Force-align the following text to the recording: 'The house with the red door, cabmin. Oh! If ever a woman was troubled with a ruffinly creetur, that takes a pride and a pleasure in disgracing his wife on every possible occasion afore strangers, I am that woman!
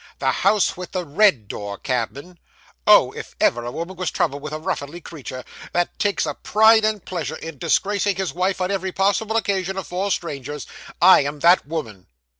'The 0.17 0.31
house 0.31 0.75
with 0.75 0.93
the 0.93 1.05
red 1.05 1.47
door, 1.47 1.77
cabmin. 1.77 2.39
Oh! 2.87 3.11
If 3.11 3.35
ever 3.39 3.63
a 3.65 3.71
woman 3.71 3.97
was 3.97 4.09
troubled 4.09 4.41
with 4.41 4.51
a 4.51 4.57
ruffinly 4.59 4.99
creetur, 4.99 5.43
that 5.73 5.99
takes 5.99 6.25
a 6.25 6.33
pride 6.33 6.83
and 6.83 6.97
a 6.97 7.01
pleasure 7.01 7.35
in 7.37 7.59
disgracing 7.59 8.15
his 8.15 8.33
wife 8.33 8.59
on 8.61 8.71
every 8.71 8.91
possible 8.91 9.37
occasion 9.37 9.77
afore 9.77 10.09
strangers, 10.09 10.65
I 11.03 11.19
am 11.21 11.41
that 11.41 11.67
woman! 11.67 12.07